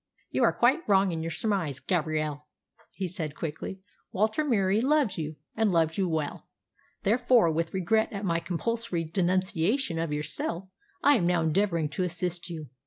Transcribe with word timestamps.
"You 0.31 0.43
are 0.45 0.51
quite 0.51 0.79
wrong 0.87 1.11
in 1.11 1.21
your 1.21 1.29
surmise, 1.29 1.79
Gabrielle," 1.79 2.47
he 2.91 3.07
said 3.07 3.35
quickly. 3.35 3.81
"Walter 4.11 4.43
Murie 4.43 4.81
loves 4.81 5.19
you, 5.19 5.35
and 5.55 5.71
loves 5.71 5.95
you 5.95 6.09
well. 6.09 6.47
Therefore, 7.03 7.51
with 7.51 7.71
regret 7.75 8.11
at 8.11 8.25
my 8.25 8.39
compulsory 8.39 9.03
denunciation 9.03 9.99
of 9.99 10.11
yourself, 10.11 10.67
I 11.03 11.17
am 11.17 11.27
now 11.27 11.43
endeavouring 11.43 11.87
to 11.89 12.03
assist 12.03 12.49
you." 12.49 12.71